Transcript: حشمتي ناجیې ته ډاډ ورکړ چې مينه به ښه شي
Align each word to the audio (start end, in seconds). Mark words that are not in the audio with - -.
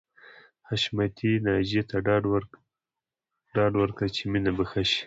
حشمتي 0.67 1.31
ناجیې 1.45 1.83
ته 1.89 1.97
ډاډ 3.55 3.73
ورکړ 3.79 4.07
چې 4.15 4.23
مينه 4.31 4.51
به 4.57 4.63
ښه 4.69 4.81
شي 4.89 4.99